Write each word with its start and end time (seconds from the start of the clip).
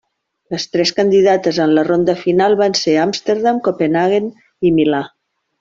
Les 0.53 0.63
tres 0.75 0.91
candidates 0.99 1.59
en 1.67 1.75
la 1.79 1.83
ronda 1.89 2.17
final 2.23 2.57
van 2.63 2.77
ser 2.81 2.97
Amsterdam, 3.05 3.63
Copenhaguen 3.69 4.33
i 4.71 4.77
Milà. 4.81 5.07